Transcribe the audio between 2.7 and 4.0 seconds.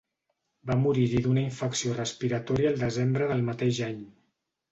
el desembre del mateix